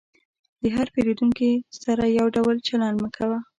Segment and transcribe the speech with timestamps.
[0.61, 1.51] د هر پیرودونکي
[1.83, 3.39] سره یو ډول چلند مه کوه.